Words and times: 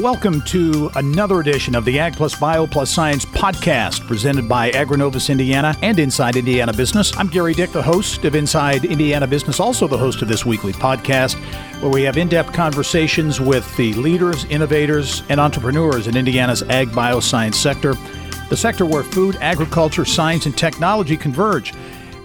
Welcome 0.00 0.42
to 0.42 0.90
another 0.96 1.40
edition 1.40 1.74
of 1.74 1.86
the 1.86 1.98
Ag 1.98 2.16
Plus 2.16 2.38
Bio 2.38 2.66
Plus 2.66 2.90
Science 2.90 3.24
podcast 3.24 4.06
presented 4.06 4.46
by 4.46 4.70
AgriNovus 4.72 5.30
Indiana 5.30 5.74
and 5.80 5.98
Inside 5.98 6.36
Indiana 6.36 6.74
Business. 6.74 7.16
I'm 7.16 7.30
Gerry 7.30 7.54
Dick, 7.54 7.72
the 7.72 7.80
host 7.80 8.22
of 8.26 8.34
Inside 8.34 8.84
Indiana 8.84 9.26
Business, 9.26 9.58
also 9.58 9.88
the 9.88 9.96
host 9.96 10.20
of 10.20 10.28
this 10.28 10.44
weekly 10.44 10.74
podcast 10.74 11.36
where 11.80 11.90
we 11.90 12.02
have 12.02 12.18
in 12.18 12.28
depth 12.28 12.52
conversations 12.52 13.40
with 13.40 13.74
the 13.78 13.94
leaders, 13.94 14.44
innovators, 14.44 15.22
and 15.30 15.40
entrepreneurs 15.40 16.08
in 16.08 16.16
Indiana's 16.16 16.62
ag 16.64 16.88
bioscience 16.88 17.54
sector, 17.54 17.94
the 18.50 18.56
sector 18.56 18.84
where 18.84 19.02
food, 19.02 19.36
agriculture, 19.40 20.04
science, 20.04 20.44
and 20.44 20.58
technology 20.58 21.16
converge. 21.16 21.72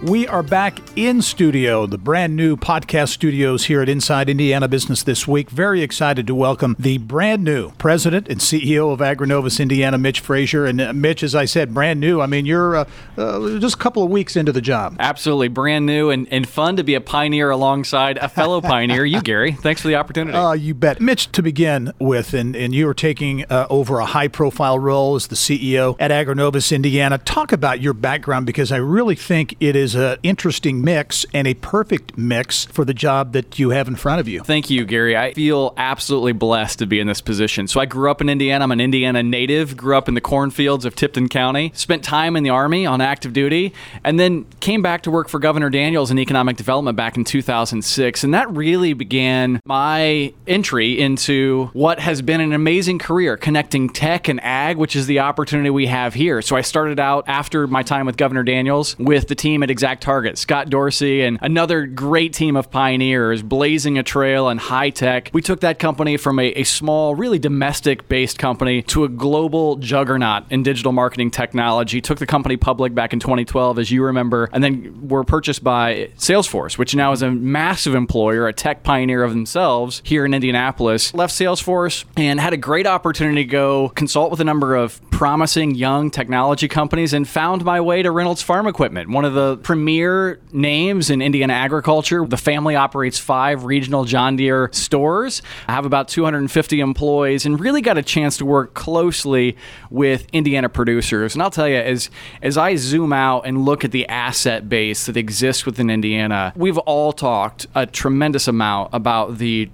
We 0.03 0.27
are 0.27 0.41
back 0.41 0.79
in 0.95 1.21
studio, 1.21 1.85
the 1.85 1.99
brand 1.99 2.35
new 2.35 2.57
podcast 2.57 3.09
studios 3.09 3.65
here 3.65 3.83
at 3.83 3.89
Inside 3.89 4.29
Indiana 4.29 4.67
Business 4.67 5.03
this 5.03 5.27
week. 5.27 5.51
Very 5.51 5.83
excited 5.83 6.25
to 6.25 6.33
welcome 6.33 6.75
the 6.79 6.97
brand 6.97 7.43
new 7.43 7.69
president 7.73 8.27
and 8.27 8.39
CEO 8.39 8.91
of 8.91 8.99
AgriNovus 8.99 9.59
Indiana, 9.59 9.99
Mitch 9.99 10.19
Frazier. 10.19 10.65
And 10.65 10.81
uh, 10.81 10.91
Mitch, 10.91 11.21
as 11.21 11.35
I 11.35 11.45
said, 11.45 11.75
brand 11.75 11.99
new. 11.99 12.19
I 12.19 12.25
mean, 12.25 12.47
you're 12.47 12.77
uh, 12.77 12.85
uh, 13.15 13.59
just 13.59 13.75
a 13.75 13.77
couple 13.77 14.01
of 14.01 14.09
weeks 14.09 14.35
into 14.35 14.51
the 14.51 14.59
job. 14.59 14.95
Absolutely, 14.97 15.49
brand 15.49 15.85
new 15.85 16.09
and, 16.09 16.27
and 16.31 16.49
fun 16.49 16.77
to 16.77 16.83
be 16.83 16.95
a 16.95 17.01
pioneer 17.01 17.51
alongside 17.51 18.17
a 18.17 18.27
fellow 18.27 18.59
pioneer, 18.61 19.05
you, 19.05 19.21
Gerry. 19.21 19.51
Thanks 19.51 19.81
for 19.81 19.87
the 19.87 19.97
opportunity. 19.97 20.35
Uh, 20.35 20.53
you 20.53 20.73
bet. 20.73 20.99
Mitch, 20.99 21.31
to 21.33 21.43
begin 21.43 21.93
with, 21.99 22.33
and, 22.33 22.55
and 22.55 22.73
you 22.73 22.87
are 22.89 22.95
taking 22.95 23.45
uh, 23.51 23.67
over 23.69 23.99
a 23.99 24.05
high 24.05 24.29
profile 24.29 24.79
role 24.79 25.13
as 25.13 25.27
the 25.27 25.35
CEO 25.35 25.95
at 25.99 26.09
AgriNovus 26.09 26.75
Indiana. 26.75 27.19
Talk 27.19 27.51
about 27.51 27.81
your 27.81 27.93
background 27.93 28.47
because 28.47 28.71
I 28.71 28.77
really 28.77 29.15
think 29.15 29.55
it 29.59 29.75
is 29.75 29.90
is 29.95 30.01
an 30.01 30.17
interesting 30.23 30.81
mix 30.83 31.25
and 31.33 31.47
a 31.47 31.53
perfect 31.55 32.17
mix 32.17 32.65
for 32.65 32.85
the 32.85 32.93
job 32.93 33.33
that 33.33 33.59
you 33.59 33.71
have 33.71 33.87
in 33.87 33.95
front 33.95 34.19
of 34.19 34.27
you. 34.27 34.41
Thank 34.41 34.69
you, 34.69 34.85
Gerry. 34.85 35.17
I 35.17 35.33
feel 35.33 35.73
absolutely 35.77 36.33
blessed 36.33 36.79
to 36.79 36.85
be 36.85 36.99
in 36.99 37.07
this 37.07 37.21
position. 37.21 37.67
So 37.67 37.79
I 37.79 37.85
grew 37.85 38.09
up 38.09 38.21
in 38.21 38.29
Indiana. 38.29 38.63
I'm 38.63 38.71
an 38.71 38.81
Indiana 38.81 39.23
native, 39.23 39.75
grew 39.75 39.97
up 39.97 40.07
in 40.07 40.13
the 40.13 40.21
cornfields 40.21 40.85
of 40.85 40.95
Tipton 40.95 41.29
County, 41.29 41.71
spent 41.75 42.03
time 42.03 42.35
in 42.35 42.43
the 42.43 42.49
Army 42.49 42.85
on 42.85 43.01
active 43.01 43.33
duty, 43.33 43.73
and 44.03 44.19
then 44.19 44.45
came 44.59 44.81
back 44.81 45.01
to 45.03 45.11
work 45.11 45.27
for 45.27 45.39
Governor 45.39 45.69
Daniels 45.69 46.11
in 46.11 46.19
economic 46.19 46.57
development 46.57 46.95
back 46.95 47.17
in 47.17 47.23
2006. 47.23 48.23
And 48.23 48.33
that 48.33 48.49
really 48.51 48.93
began 48.93 49.59
my 49.65 50.33
entry 50.47 50.99
into 50.99 51.69
what 51.73 51.99
has 51.99 52.21
been 52.21 52.41
an 52.41 52.53
amazing 52.53 52.99
career 52.99 53.37
connecting 53.37 53.89
tech 53.89 54.27
and 54.27 54.41
ag, 54.43 54.77
which 54.77 54.95
is 54.95 55.07
the 55.07 55.19
opportunity 55.19 55.69
we 55.69 55.87
have 55.87 56.13
here. 56.13 56.41
So 56.41 56.55
I 56.55 56.61
started 56.61 56.99
out 56.99 57.25
after 57.27 57.67
my 57.67 57.83
time 57.83 58.05
with 58.05 58.17
Governor 58.17 58.43
Daniels 58.43 58.97
with 58.97 59.27
the 59.27 59.35
team 59.35 59.63
at 59.63 59.69
ExactTarget, 59.81 60.37
Scott 60.37 60.69
Dorsey, 60.69 61.21
and 61.21 61.37
another 61.41 61.85
great 61.85 62.33
team 62.33 62.55
of 62.55 62.69
pioneers 62.71 63.41
blazing 63.41 63.97
a 63.97 64.03
trail 64.03 64.49
in 64.49 64.57
high 64.57 64.89
tech. 64.89 65.29
We 65.33 65.41
took 65.41 65.61
that 65.61 65.79
company 65.79 66.17
from 66.17 66.39
a, 66.39 66.47
a 66.53 66.63
small, 66.63 67.15
really 67.15 67.39
domestic 67.39 68.07
based 68.07 68.37
company 68.37 68.81
to 68.83 69.03
a 69.03 69.09
global 69.09 69.77
juggernaut 69.77 70.43
in 70.49 70.63
digital 70.63 70.91
marketing 70.91 71.31
technology. 71.31 72.01
Took 72.01 72.19
the 72.19 72.25
company 72.25 72.57
public 72.57 72.93
back 72.93 73.13
in 73.13 73.19
2012, 73.19 73.79
as 73.79 73.91
you 73.91 74.03
remember, 74.03 74.49
and 74.53 74.63
then 74.63 75.07
were 75.07 75.23
purchased 75.23 75.63
by 75.63 76.09
Salesforce, 76.17 76.77
which 76.77 76.95
now 76.95 77.11
is 77.11 77.21
a 77.21 77.31
massive 77.31 77.95
employer, 77.95 78.47
a 78.47 78.53
tech 78.53 78.83
pioneer 78.83 79.23
of 79.23 79.31
themselves 79.31 80.01
here 80.05 80.25
in 80.25 80.33
Indianapolis. 80.33 81.13
Left 81.13 81.33
Salesforce 81.33 82.05
and 82.17 82.39
had 82.39 82.53
a 82.53 82.57
great 82.57 82.87
opportunity 82.87 83.43
to 83.43 83.49
go 83.49 83.89
consult 83.89 84.31
with 84.31 84.39
a 84.39 84.43
number 84.43 84.75
of 84.75 85.01
promising 85.11 85.75
young 85.75 86.09
technology 86.09 86.67
companies 86.67 87.13
and 87.13 87.27
found 87.27 87.63
my 87.63 87.79
way 87.79 88.01
to 88.01 88.11
Reynolds 88.11 88.41
Farm 88.41 88.67
Equipment, 88.67 89.09
one 89.09 89.25
of 89.25 89.33
the 89.33 89.57
premier 89.71 90.37
names 90.51 91.09
in 91.09 91.21
Indiana 91.21 91.53
agriculture. 91.53 92.25
The 92.25 92.35
family 92.35 92.75
operates 92.75 93.17
five 93.17 93.63
regional 93.63 94.03
John 94.03 94.35
Deere 94.35 94.69
stores. 94.73 95.41
I 95.65 95.71
have 95.71 95.85
about 95.85 96.09
250 96.09 96.81
employees 96.81 97.45
and 97.45 97.57
really 97.57 97.79
got 97.79 97.97
a 97.97 98.03
chance 98.03 98.35
to 98.39 98.45
work 98.45 98.73
closely 98.73 99.55
with 99.89 100.27
Indiana 100.33 100.67
producers. 100.67 101.35
And 101.35 101.41
I'll 101.41 101.51
tell 101.51 101.69
you, 101.69 101.77
as, 101.77 102.09
as 102.41 102.57
I 102.57 102.75
zoom 102.75 103.13
out 103.13 103.45
and 103.45 103.63
look 103.63 103.85
at 103.85 103.91
the 103.91 104.05
asset 104.09 104.67
base 104.67 105.05
that 105.05 105.15
exists 105.15 105.65
within 105.65 105.89
Indiana, 105.89 106.51
we've 106.57 106.77
all 106.79 107.13
talked 107.13 107.65
a 107.73 107.85
tremendous 107.85 108.49
amount 108.49 108.89
about 108.91 109.37
the 109.37 109.69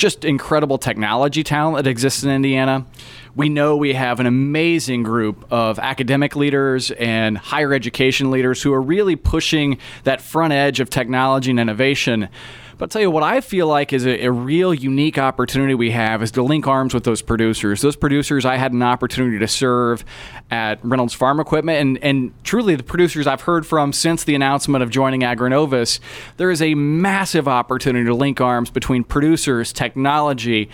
just 0.00 0.24
incredible 0.24 0.78
technology 0.78 1.44
talent 1.44 1.76
that 1.76 1.88
exists 1.88 2.24
in 2.24 2.30
Indiana. 2.30 2.86
We 3.36 3.50
know 3.50 3.76
we 3.76 3.92
have 3.92 4.18
an 4.18 4.26
amazing 4.26 5.02
group 5.02 5.44
of 5.52 5.78
academic 5.78 6.34
leaders 6.34 6.90
and 6.92 7.36
higher 7.36 7.74
education 7.74 8.30
leaders 8.30 8.62
who 8.62 8.72
are 8.72 8.80
really 8.80 9.14
pushing 9.14 9.78
that 10.04 10.22
front 10.22 10.54
edge 10.54 10.80
of 10.80 10.88
technology 10.88 11.50
and 11.50 11.60
innovation. 11.60 12.30
But 12.80 12.84
I'll 12.84 12.88
tell 12.88 13.02
you 13.02 13.10
what 13.10 13.22
I 13.22 13.42
feel 13.42 13.66
like 13.66 13.92
is 13.92 14.06
a, 14.06 14.24
a, 14.24 14.32
real 14.32 14.72
unique 14.72 15.18
opportunity 15.18 15.74
we 15.74 15.90
have 15.90 16.22
is 16.22 16.30
to 16.30 16.42
link 16.42 16.66
arms 16.66 16.94
with 16.94 17.04
those 17.04 17.20
producers. 17.20 17.82
Those 17.82 17.94
producers 17.94 18.46
I 18.46 18.56
had 18.56 18.72
an 18.72 18.82
opportunity 18.82 19.38
to 19.38 19.46
serve 19.46 20.02
at 20.50 20.82
Reynolds 20.82 21.12
Farm 21.12 21.40
Equipment, 21.40 21.78
and, 21.78 21.98
and 22.02 22.32
truly 22.42 22.76
the 22.76 22.82
producers 22.82 23.26
I've 23.26 23.42
heard 23.42 23.66
from 23.66 23.92
since 23.92 24.24
the 24.24 24.34
announcement 24.34 24.82
of 24.82 24.88
joining 24.88 25.20
AgriNovus, 25.20 26.00
there 26.38 26.50
is 26.50 26.62
a 26.62 26.74
massive 26.74 27.46
opportunity 27.46 28.06
to 28.06 28.14
link 28.14 28.40
arms 28.40 28.70
between 28.70 29.04
producers, 29.04 29.74
technology, 29.74 30.70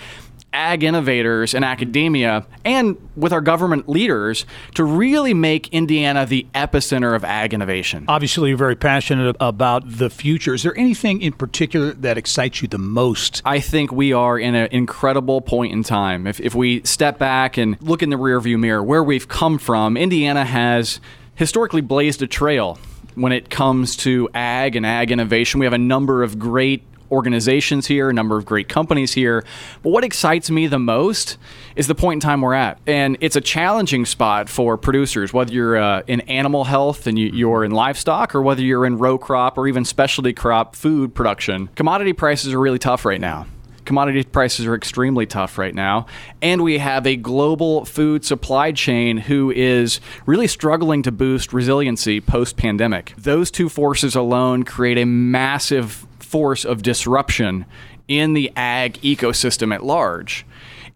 ag 0.56 0.83
innovators 0.83 1.55
and 1.55 1.65
academia 1.65 2.47
and 2.65 2.97
with 3.15 3.31
our 3.31 3.43
government 3.43 3.89
leaders 3.89 4.47
to 4.75 4.83
really 4.83 5.34
make 5.34 5.69
Indiana 5.69 6.25
the 6.25 6.47
epicenter 6.55 7.15
of 7.15 7.25
ag 7.25 7.53
innovation. 7.53 8.06
Obviously, 8.09 8.49
you're 8.49 8.59
very 8.59 8.75
passionate 8.75 9.37
about 9.39 9.83
the 9.87 10.09
future. 10.09 10.55
Is 10.55 10.62
there 10.62 10.77
anything 10.78 11.21
in 11.21 11.34
particular 11.34 11.93
that 11.93 12.16
excites 12.16 12.62
you 12.62 12.69
the 12.69 12.78
most? 12.78 13.43
I 13.45 13.61
think 13.61 13.93
we 13.93 14.15
are 14.15 14.39
in 14.39 14.55
an 14.55 14.69
incredible 14.72 15.43
point 15.43 15.75
in 15.75 15.83
time. 15.83 16.27
If, 16.27 16.41
if 16.41 16.55
we 16.55 16.83
step 16.84 17.19
back 17.19 17.59
and 17.59 17.77
look 17.83 18.03
in 18.03 18.09
the 18.09 18.16
rearview 18.16 18.59
mirror, 18.59 18.83
where 18.83 19.05
we've 19.05 19.28
come 19.28 19.59
from, 19.59 19.97
Indiana 19.97 20.47
has 20.47 21.00
historically 21.34 21.83
blazed 21.83 22.22
a 22.22 22.27
trail 22.27 22.78
when 23.15 23.33
it 23.33 23.50
comes 23.50 23.95
to 23.97 24.28
ag 24.34 24.75
and 24.75 24.87
ag 24.87 25.11
innovation. 25.11 25.61
We 25.61 25.66
have 25.66 25.72
a 25.75 25.78
number 25.78 26.22
of 26.22 26.39
great 26.39 26.83
organizations 27.11 27.87
here, 27.87 28.09
a 28.11 28.12
number 28.12 28.37
of 28.37 28.44
great 28.44 28.69
companies 28.69 29.15
here. 29.15 29.44
But 29.83 29.91
what 29.91 30.05
excites 30.05 30.50
me 30.50 30.67
the 30.67 30.78
most 30.78 31.39
is 31.75 31.87
the 31.87 31.94
point 31.94 32.17
in 32.19 32.28
time 32.28 32.41
we're 32.41 32.55
at. 32.55 32.78
And 32.87 33.17
it's 33.21 33.37
a 33.37 33.41
challenging 33.41 34.05
spot 34.06 34.49
for 34.49 34.77
producers, 34.77 35.33
whether 35.33 35.53
you're 35.53 35.77
uh, 35.77 36.03
in 36.06 36.21
animal 36.22 36.65
health 36.65 37.06
and 37.06 37.19
you, 37.19 37.53
are 37.53 37.65
in 37.65 37.71
livestock, 37.71 38.34
or 38.34 38.43
whether 38.43 38.62
you're 38.62 38.87
in 38.87 38.99
row 38.99 39.19
crop 39.19 39.56
or 39.59 39.69
even 39.69 39.84
specialty 39.84 40.33
crop 40.33 40.75
food 40.75 41.15
production. 41.15 41.69
Commodity 41.77 42.12
prices 42.12 42.53
are 42.53 42.61
really 42.61 42.78
tough 42.78 43.05
right 43.05 43.21
now. 43.21 43.47
Commodity 43.87 44.25
prices 44.25 44.66
are 44.66 44.75
extremely 44.75 45.27
tough 45.27 45.59
right 45.59 45.75
now. 45.75 46.06
And 46.43 46.62
we 46.62 46.78
have 46.78 47.06
a 47.06 47.15
global 47.15 47.84
food 47.84 48.25
supply 48.25 48.72
chain 48.72 49.16
who 49.16 49.53
is 49.53 50.00
really 50.27 50.49
struggling 50.49 51.03
to 51.05 51.12
boost 51.12 51.53
resiliency 51.53 52.21
post 52.21 52.56
pandemic. 52.56 53.15
Those 53.16 53.50
two 53.50 53.69
forces 53.69 54.16
alone 54.16 54.65
create 54.65 54.99
a 54.99 55.05
massive 55.05 56.05
force 56.26 56.64
of 56.64 56.82
disruption 56.82 57.64
in 58.09 58.34
the 58.34 58.53
ag 58.56 58.94
ecosystem 59.00 59.75
at 59.75 59.84
large. 59.84 60.44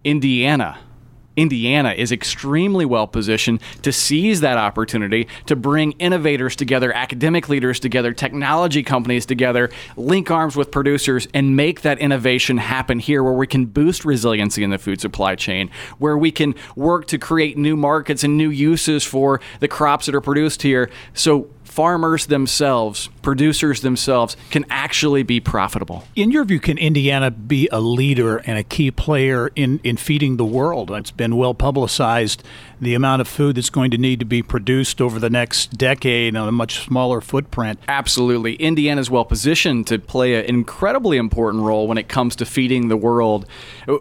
Indiana, 0.04 0.78
Indiana 1.36 1.94
is 1.96 2.12
extremely 2.12 2.84
well 2.84 3.06
positioned 3.06 3.60
to 3.82 3.92
seize 3.92 4.40
that 4.40 4.58
opportunity 4.58 5.28
to 5.46 5.56
bring 5.56 5.92
innovators 5.92 6.56
together, 6.56 6.92
academic 6.92 7.48
leaders 7.48 7.80
together, 7.80 8.12
technology 8.12 8.82
companies 8.82 9.24
together, 9.24 9.70
link 9.96 10.30
arms 10.30 10.56
with 10.56 10.70
producers, 10.70 11.28
and 11.32 11.56
make 11.56 11.82
that 11.82 11.98
innovation 11.98 12.58
happen 12.58 12.98
here 12.98 13.22
where 13.22 13.32
we 13.32 13.46
can 13.46 13.66
boost 13.66 14.04
resiliency 14.04 14.62
in 14.62 14.70
the 14.70 14.78
food 14.78 15.00
supply 15.00 15.34
chain, 15.34 15.70
where 15.98 16.18
we 16.18 16.30
can 16.30 16.54
work 16.74 17.06
to 17.06 17.16
create 17.16 17.56
new 17.56 17.76
markets 17.76 18.24
and 18.24 18.36
new 18.36 18.50
uses 18.50 19.04
for 19.04 19.40
the 19.60 19.68
crops 19.68 20.06
that 20.06 20.14
are 20.14 20.20
produced 20.20 20.62
here. 20.62 20.90
So 21.14 21.48
farmers 21.62 22.26
themselves, 22.26 23.08
producers 23.22 23.80
themselves, 23.80 24.36
can 24.50 24.64
actually 24.70 25.22
be 25.22 25.40
profitable. 25.40 26.04
In 26.16 26.30
your 26.30 26.44
view, 26.44 26.60
can 26.60 26.78
Indiana 26.78 27.30
be 27.30 27.68
a 27.72 27.80
leader 27.80 28.38
and 28.38 28.58
a 28.58 28.62
key 28.64 28.90
player 28.90 29.50
in, 29.56 29.80
in 29.84 29.96
feeding 29.96 30.36
the 30.36 30.44
world? 30.44 30.90
It's 30.90 31.10
been 31.10 31.36
well 31.36 31.54
publicized 31.54 32.42
the 32.80 32.94
amount 32.94 33.20
of 33.20 33.28
food 33.28 33.56
that's 33.56 33.70
going 33.70 33.90
to 33.90 33.98
need 33.98 34.18
to 34.20 34.24
be 34.24 34.42
produced 34.42 35.00
over 35.00 35.18
the 35.18 35.28
next 35.28 35.76
decade 35.76 36.34
on 36.34 36.48
a 36.48 36.52
much 36.52 36.84
smaller 36.84 37.20
footprint. 37.20 37.78
Absolutely. 37.88 38.54
Indiana 38.54 39.00
is 39.00 39.10
well 39.10 39.24
positioned 39.24 39.86
to 39.86 39.98
play 39.98 40.34
an 40.34 40.46
incredibly 40.46 41.18
important 41.18 41.62
role 41.62 41.86
when 41.86 41.98
it 41.98 42.08
comes 42.08 42.34
to 42.36 42.46
feeding 42.46 42.88
the 42.88 42.96
world. 42.96 43.46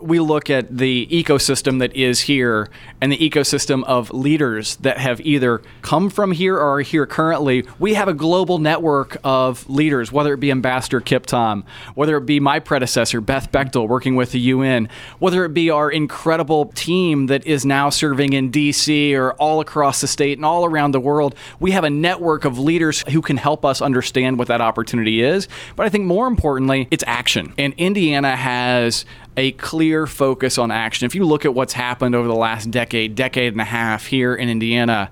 We 0.02 0.20
look 0.20 0.50
at 0.50 0.78
the 0.78 1.08
ecosystem 1.08 1.80
that 1.80 1.94
is 1.96 2.22
here 2.22 2.70
and 3.02 3.12
the 3.12 3.18
ecosystem 3.18 3.84
of 3.84 4.12
leaders 4.12 4.78
that 4.78 4.98
have 4.98 5.20
either 5.22 5.62
come 5.82 6.10
from 6.10 6.32
here 6.32 6.56
or 6.56 6.78
are 6.78 6.82
here 6.82 7.06
currently. 7.06 7.66
We 7.80 7.96
have 7.96 8.08
a 8.08 8.14
global 8.14 8.60
network 8.60 9.09
network 9.10 9.22
of 9.24 9.70
leaders, 9.70 10.12
whether 10.12 10.34
it 10.34 10.40
be 10.40 10.52
Ambassador 10.52 11.02
Kip 11.02 11.26
Tom, 11.26 11.64
whether 11.96 12.18
it 12.18 12.26
be 12.26 12.40
my 12.40 12.60
predecessor, 12.60 13.22
Beth 13.22 13.52
Bechtel, 13.52 13.88
working 13.88 14.16
with 14.16 14.32
the 14.32 14.40
UN, 14.40 14.90
whether 15.20 15.46
it 15.46 15.54
be 15.54 15.70
our 15.70 15.92
incredible 15.92 16.68
team 16.76 17.28
that 17.28 17.46
is 17.46 17.66
now 17.66 17.90
serving 17.90 18.34
in 18.34 18.52
DC 18.52 19.14
or 19.16 19.34
all 19.34 19.62
across 19.62 20.02
the 20.02 20.08
state 20.08 20.38
and 20.38 20.46
all 20.46 20.66
around 20.66 20.92
the 20.92 21.00
world. 21.00 21.36
We 21.60 21.72
have 21.72 21.84
a 21.84 21.90
network 21.90 22.46
of 22.46 22.60
leaders 22.60 23.04
who 23.10 23.22
can 23.22 23.38
help 23.38 23.66
us 23.66 23.82
understand 23.82 24.38
what 24.38 24.48
that 24.48 24.62
opportunity 24.62 25.22
is. 25.22 25.48
But 25.76 25.86
I 25.86 25.90
think 25.90 26.06
more 26.06 26.28
importantly, 26.28 26.88
it's 26.92 27.04
action. 27.08 27.54
And 27.58 27.74
Indiana 27.78 28.36
has 28.36 29.06
a 29.38 29.54
clear 29.54 30.06
focus 30.06 30.58
on 30.58 30.70
action. 30.70 31.06
If 31.06 31.16
you 31.16 31.24
look 31.24 31.46
at 31.46 31.54
what's 31.54 31.74
happened 31.74 32.14
over 32.14 32.28
the 32.28 32.36
last 32.36 32.72
decade, 32.72 33.16
decade 33.16 33.54
and 33.54 33.62
a 33.62 33.66
half 33.66 34.08
here 34.08 34.36
in 34.36 34.50
Indiana, 34.50 35.10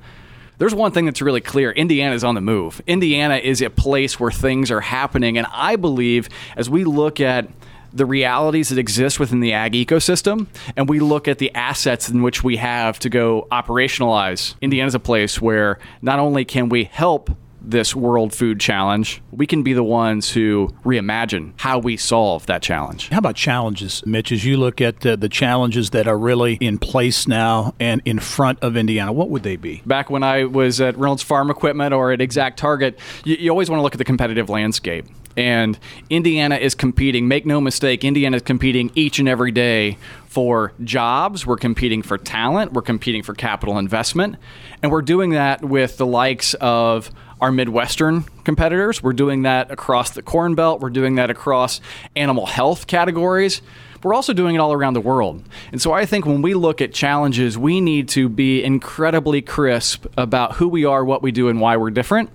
there's 0.57 0.74
one 0.74 0.92
thing 0.92 1.06
that's 1.06 1.21
really 1.21 1.42
clear 1.42 1.71
Indiana 1.71 2.15
is 2.15 2.24
on 2.24 2.36
the 2.36 2.42
move. 2.42 2.81
Indiana 2.88 3.38
is 3.38 3.62
a 3.62 3.69
place 3.69 4.19
where 4.19 4.31
things 4.31 4.71
are 4.71 4.81
happening. 4.81 5.38
And 5.38 5.48
I 5.51 5.75
believe 5.75 6.30
as 6.56 6.69
we 6.69 6.83
look 6.83 7.19
at 7.19 7.48
the 7.94 8.06
realities 8.06 8.69
that 8.69 8.77
exist 8.77 9.19
within 9.19 9.39
the 9.39 9.54
ag 9.54 9.74
ecosystem 9.74 10.48
and 10.75 10.89
we 10.89 11.00
look 11.00 11.27
at 11.27 11.38
the 11.38 11.54
assets 11.56 12.09
in 12.09 12.21
which 12.21 12.44
we 12.44 12.57
have 12.57 13.00
to 13.00 13.09
go 13.09 13.48
operationalize, 13.51 14.56
Indiana's 14.62 14.95
a 14.95 15.00
place 15.00 15.42
where 15.42 15.80
not 16.01 16.19
only 16.19 16.44
can 16.44 16.69
we 16.69 16.86
help 16.86 17.30
this 17.69 17.96
World 17.96 18.34
Food 18.34 18.60
Challenge, 18.60 19.22
we 19.31 19.46
can 19.46 19.62
be 19.62 19.74
the 19.74 19.84
ones 19.84 20.31
who 20.31 20.74
reimagine 20.84 21.54
how 21.58 21.80
we 21.80 21.98
solve 21.98 22.46
that 22.46 22.62
challenge. 22.62 23.10
How 23.10 23.19
about 23.19 23.36
challenges, 23.36 24.06
Mitch? 24.06 24.31
As 24.31 24.46
you 24.46 24.58
look 24.58 24.80
at 24.80 25.06
uh, 25.06 25.16
the 25.16 25.30
challenges 25.30 25.90
that 25.92 26.08
are 26.08 26.18
really 26.18 26.56
in 26.56 26.78
place 26.78 27.28
now 27.28 27.75
and 27.80 28.02
in 28.06 28.19
front 28.19 28.60
of 28.62 28.78
Indiana, 28.78 29.12
what 29.12 29.30
would 29.30 29.44
they 29.44 29.58
be? 29.58 29.81
Back 29.86 30.10
when 30.10 30.24
I 30.24 30.46
was 30.46 30.80
at 30.80 30.98
Reynolds 30.98 31.24
Farm 31.24 31.50
Equipment 31.50 31.94
or 31.94 32.12
at 32.12 32.19
ExactTarget, 32.19 32.98
you, 33.25 33.36
you 33.36 33.52
always 33.52 33.69
want 33.69 33.80
to 33.80 33.84
look 33.84 33.94
at 33.94 34.00
the 34.00 34.06
competitive 34.06 34.50
landscape. 34.50 35.06
And 35.36 35.78
Indiana 36.10 36.56
is 36.56 36.74
competing, 36.74 37.28
make 37.28 37.46
no 37.46 37.62
mistake, 37.62 38.04
Indiana 38.04 38.38
is 38.38 38.44
competing 38.44 38.92
each 38.96 39.19
and 39.19 39.30
every 39.30 39.52
day 39.52 40.00
for 40.25 40.74
jobs. 40.84 41.46
We're 41.46 41.58
competing 41.58 42.02
for 42.02 42.18
talent. 42.18 42.74
We're 42.74 42.81
competing 42.81 43.22
for 43.22 43.36
capital 43.36 43.78
investment. 43.78 44.38
And 44.81 44.92
we're 44.92 45.04
doing 45.04 45.31
that 45.31 45.64
with 45.64 45.98
the 45.98 46.08
likes 46.08 46.56
of 46.56 47.12
our 47.42 47.51
Midwestern 47.51 48.24
competitors. 48.44 49.04
We're 49.04 49.13
doing 49.13 49.44
that 49.44 49.72
across 49.72 50.12
the 50.12 50.22
Corn 50.22 50.56
Belt. 50.56 50.81
We're 50.81 50.89
doing 50.89 51.16
that 51.16 51.30
across 51.30 51.81
animal 52.16 52.45
health 52.45 52.88
categories. 52.88 53.62
We're 54.04 54.13
also 54.13 54.34
doing 54.34 54.56
it 54.56 54.60
all 54.60 54.74
around 54.74 54.94
the 54.94 55.01
world. 55.01 55.44
And 55.72 55.81
so 55.81 55.92
I 55.92 56.06
think 56.06 56.25
when 56.25 56.42
we 56.42 56.54
look 56.54 56.81
at 56.81 56.94
challenges, 56.94 57.57
we 57.57 57.81
need 57.81 58.10
to 58.10 58.30
be 58.30 58.63
incredibly 58.63 59.42
crisp 59.42 60.06
about 60.18 60.54
who 60.54 60.68
we 60.68 60.86
are, 60.86 61.04
what 61.04 61.22
we 61.22 61.31
do, 61.31 61.50
and 61.50 61.60
why 61.60 61.78
we're 61.78 61.92
different. 61.92 62.30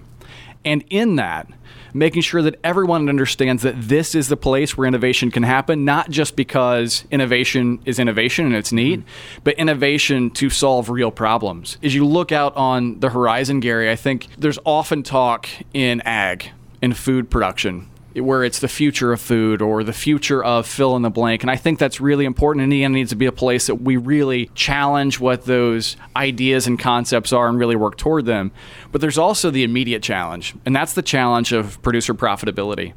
And 0.65 0.85
in 0.91 1.17
that, 1.17 1.49
making 1.95 2.23
sure 2.23 2.43
that 2.43 2.59
everyone 2.65 3.09
understands 3.09 3.63
that 3.63 3.81
this 3.81 4.15
is 4.15 4.29
the 4.29 4.37
place 4.37 4.77
where 4.77 4.87
innovation 4.87 5.31
can 5.31 5.43
happen, 5.43 5.85
not 5.85 6.11
just 6.11 6.37
because 6.37 7.05
innovation 7.11 7.81
is 7.85 7.99
innovation 7.99 8.47
and 8.47 8.55
it's 8.55 8.73
neat, 8.73 9.01
mm-hmm. 9.01 9.41
but 9.45 9.55
innovation 9.59 10.31
to 10.31 10.51
solve 10.51 10.89
real 10.89 11.11
problems. 11.11 11.79
As 11.83 11.95
you 11.95 12.07
look 12.07 12.33
out 12.33 12.57
on 12.57 13.01
the 13.01 13.11
horizon, 13.11 13.61
Gerry, 13.61 13.91
I 13.91 13.97
think 13.97 14.29
there's 14.39 14.59
often 14.65 15.03
talk 15.03 15.49
in 15.75 16.01
ag, 16.03 16.51
in 16.81 16.95
food 16.95 17.31
production, 17.31 17.89
where 18.17 18.45
it's 18.45 18.59
the 18.59 18.69
future 18.69 19.13
of 19.13 19.21
food 19.21 19.63
or 19.63 19.85
the 19.85 19.93
future 19.93 20.43
of 20.43 20.67
fill 20.67 20.97
in 20.97 21.03
the 21.03 21.11
blank. 21.11 21.43
And 21.43 21.51
I 21.51 21.57
think 21.57 21.79
that's 21.79 22.01
really 22.01 22.25
important. 22.25 22.63
And 22.63 22.73
Indiana 22.73 22.95
needs 22.95 23.11
to 23.11 23.17
be 23.17 23.27
a 23.27 23.33
place 23.33 23.67
that 23.67 23.77
we 23.77 23.97
really 23.97 24.51
challenge 24.55 25.21
what 25.21 25.45
those 25.45 25.97
ideas 26.17 26.67
and 26.67 26.79
concepts 26.79 27.33
are 27.33 27.49
and 27.49 27.59
really 27.59 27.77
work 27.77 27.97
toward 27.97 28.27
them. 28.27 28.53
But 28.91 29.01
there's 29.01 29.19
also 29.19 29.51
the 29.51 29.65
immediate 29.65 30.03
challenge, 30.03 30.55
and 30.67 30.75
that's 30.75 30.93
the 30.95 31.03
challenge 31.03 31.53
of 31.53 31.81
producer 31.83 32.15
profitability. 32.15 32.93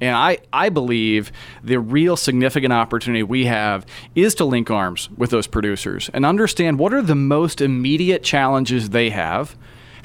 And 0.00 0.14
I, 0.14 0.38
I 0.52 0.68
believe 0.68 1.32
the 1.62 1.80
real 1.80 2.16
significant 2.16 2.72
opportunity 2.72 3.22
we 3.22 3.46
have 3.46 3.86
is 4.14 4.34
to 4.36 4.44
link 4.44 4.70
arms 4.70 5.08
with 5.16 5.30
those 5.30 5.46
producers 5.46 6.10
and 6.12 6.26
understand 6.26 6.78
what 6.78 6.92
are 6.92 7.00
the 7.00 7.14
most 7.14 7.62
immediate 7.62 8.22
challenges 8.22 8.90
they 8.90 9.10
have 9.10 9.56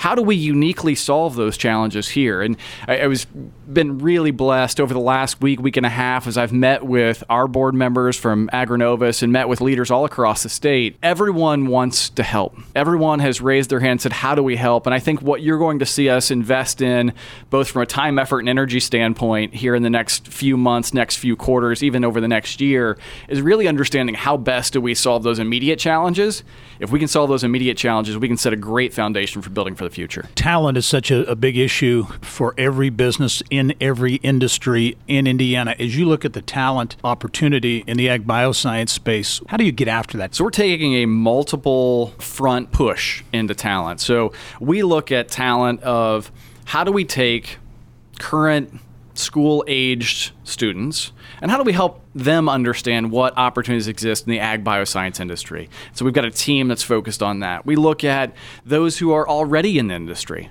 how 0.02 0.16
do 0.16 0.24
we 0.24 0.36
uniquely 0.36 0.96
solve 0.96 1.36
those 1.36 1.56
challenges 1.56 2.10
here? 2.10 2.42
And 2.42 2.58
I, 2.88 3.02
I 3.02 3.08
was 3.08 3.28
been 3.72 4.00
really 4.00 4.32
blessed 4.32 4.82
over 4.82 4.96
the 4.96 5.00
last 5.00 5.42
week, 5.42 5.62
week 5.62 5.78
and 5.78 5.86
a 5.86 5.90
half, 5.90 6.26
as 6.26 6.40
I've 6.40 6.52
met 6.52 6.84
with 6.84 7.24
our 7.30 7.48
board 7.48 7.76
members 7.76 8.18
from 8.18 8.50
AgriNovus 8.52 9.22
and 9.22 9.32
met 9.32 9.48
with 9.48 9.62
leaders 9.62 9.92
all 9.92 10.04
across 10.04 10.42
the 10.42 10.50
state. 10.50 10.98
Everyone 11.04 11.68
wants 11.68 12.10
to 12.10 12.24
help. 12.24 12.58
Everyone 12.76 13.20
has 13.20 13.42
raised 13.42 13.70
their 13.70 13.80
hand 13.80 13.92
and 13.92 14.02
said, 14.02 14.14
How 14.14 14.34
do 14.34 14.42
we 14.42 14.56
help? 14.56 14.88
And 14.88 14.96
I 14.96 15.00
think 15.00 15.22
what 15.22 15.44
you're 15.44 15.60
going 15.60 15.78
to 15.80 15.86
see 15.86 16.10
us 16.10 16.32
invest 16.32 16.82
in, 16.82 17.14
both 17.52 17.70
from 17.70 17.84
a 17.84 17.86
time, 17.86 18.18
effort, 18.18 18.40
and 18.40 18.50
energy 18.50 18.80
standpoint 18.80 19.54
here 19.54 19.76
in 19.76 19.84
the 19.84 19.90
next 19.92 20.28
few 20.28 20.58
months, 20.58 20.96
next 20.96 21.18
few 21.18 21.36
quarters, 21.36 21.84
even 21.84 22.04
over 22.04 22.20
the 22.20 22.28
next 22.28 22.60
year, 22.60 22.98
is 23.30 23.40
really 23.40 23.68
understanding 23.68 24.16
how 24.16 24.36
best 24.36 24.74
do 24.74 24.82
we 24.82 24.96
solve 24.96 25.22
those 25.22 25.38
immediate 25.38 25.78
challenges. 25.78 26.44
If 26.80 26.92
we 26.92 26.98
can 26.98 27.08
solve 27.08 27.30
those 27.30 27.44
immediate 27.44 27.78
challenges, 27.78 28.18
we 28.18 28.28
can 28.28 28.38
set 28.38 28.52
a 28.52 28.58
great 28.58 28.94
foundation 28.94 29.44
for 29.44 29.52
building 29.52 29.76
for 29.76 29.84
the 29.84 29.91
future. 29.92 30.28
Talent 30.36 30.78
is 30.78 30.86
such 30.86 31.12
a, 31.12 31.30
a 31.30 31.36
big 31.36 31.58
issue 31.58 32.06
for 32.22 32.54
every 32.58 32.90
business 32.90 33.44
in 33.50 33.74
every 33.80 34.16
industry 34.16 34.98
in 35.08 35.28
Indiana. 35.28 35.76
As 35.80 35.98
you 35.98 36.06
look 36.06 36.26
at 36.26 36.34
the 36.34 36.42
talent 36.42 36.96
opportunity 37.04 37.84
in 37.88 37.98
the 37.98 38.10
ag 38.10 38.26
bioscience 38.26 38.90
space, 38.90 39.42
how 39.48 39.58
do 39.58 39.64
you 39.64 39.72
get 39.72 39.88
after 39.88 40.18
that? 40.18 40.34
So 40.36 40.44
we're 40.44 40.50
taking 40.50 40.96
a 40.96 41.06
multiple 41.06 42.08
front 42.20 42.72
push 42.72 43.24
into 43.32 43.54
talent. 43.54 44.02
So 44.02 44.34
we 44.60 44.84
look 44.84 45.12
at 45.12 45.30
talent 45.30 45.82
of 45.84 46.32
how 46.66 46.84
do 46.84 46.92
we 46.92 47.06
take 47.06 47.58
current 48.20 48.80
school 49.14 49.64
aged 49.68 50.32
students 50.44 51.12
and 51.42 51.50
how 51.52 51.58
do 51.58 51.64
we 51.64 51.74
help 51.74 52.02
them 52.14 52.48
understand 52.48 53.12
what 53.12 53.38
opportunities 53.38 53.88
exist 53.88 54.26
in 54.28 54.32
the 54.32 54.40
ag 54.40 54.64
bioscience 54.64 55.20
industry? 55.20 55.70
So 55.94 56.06
we've 56.06 56.14
got 56.14 56.26
a 56.26 56.32
team 56.32 56.68
that's 56.68 56.84
focused 56.84 57.24
on 57.24 57.40
that. 57.40 57.66
We 57.66 57.76
look 57.76 58.04
at 58.04 58.34
those 58.66 58.98
who 58.98 59.12
are 59.12 59.28
already 59.28 59.78
in 59.78 59.88
the 59.88 59.96
industry 59.96 60.50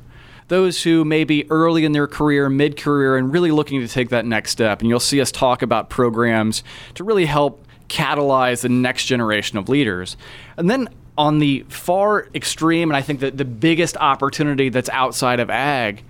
those 0.49 0.83
who 0.83 1.05
may 1.05 1.23
be 1.23 1.49
early 1.49 1.85
in 1.85 1.93
their 1.93 2.09
career 2.09 2.49
mid-career 2.49 3.17
and 3.17 3.33
really 3.33 3.53
looking 3.53 3.81
to 3.81 3.87
take 3.87 4.09
that 4.09 4.27
next 4.27 4.51
step. 4.51 4.81
And 4.81 4.91
you'll 4.91 4.99
see 4.99 5.21
us 5.21 5.31
talk 5.31 5.63
about 5.63 5.91
programs 5.91 6.65
to 6.95 7.05
really 7.05 7.25
help 7.25 7.65
catalyze 7.89 8.63
the 8.63 8.69
next 8.69 9.05
generation 9.05 9.59
of 9.59 9.69
leaders. 9.69 10.17
And 10.57 10.69
then 10.69 10.89
on 11.17 11.39
the 11.39 11.65
far 11.69 12.29
extreme 12.35 12.89
and 12.89 12.97
i 12.97 13.03
think 13.03 13.21
that 13.21 13.37
the 13.37 13.45
biggest 13.45 13.97
opportunity 13.99 14.71
that's 14.71 14.89
outside 14.89 15.39
of 15.39 15.51
ag 15.51 16.03